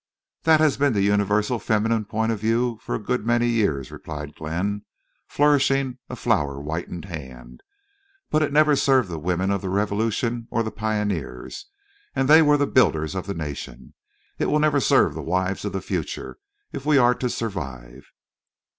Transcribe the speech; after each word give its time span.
"That 0.45 0.59
has 0.59 0.77
been 0.77 0.93
the 0.93 1.03
universal 1.03 1.59
feminine 1.59 2.05
point 2.05 2.31
of 2.31 2.39
view 2.39 2.79
for 2.81 2.95
a 2.95 2.99
good 3.03 3.23
many 3.23 3.45
years," 3.45 3.91
replied 3.91 4.33
Glenn, 4.33 4.83
flourishing 5.27 5.99
a 6.09 6.15
flour 6.15 6.59
whitened 6.59 7.05
hand. 7.05 7.61
"But 8.31 8.41
it 8.41 8.51
never 8.51 8.75
served 8.75 9.09
the 9.11 9.19
women 9.19 9.51
of 9.51 9.61
the 9.61 9.69
Revolution 9.69 10.47
or 10.49 10.63
the 10.63 10.71
pioneers. 10.71 11.67
And 12.15 12.27
they 12.27 12.41
were 12.41 12.57
the 12.57 12.65
builders 12.65 13.13
of 13.13 13.27
the 13.27 13.35
nation. 13.35 13.93
It 14.39 14.47
will 14.47 14.57
never 14.59 14.79
serve 14.79 15.13
the 15.13 15.21
wives 15.21 15.65
of 15.65 15.71
the 15.71 15.81
future, 15.81 16.39
if 16.71 16.83
we 16.83 16.97
are 16.97 17.13
to 17.13 17.29
survive." 17.29 18.07